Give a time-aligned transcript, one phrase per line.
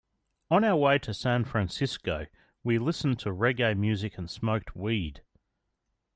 [0.49, 2.25] On our way to San Francisco,
[2.63, 5.21] we were listening to reggae music and smoking weed.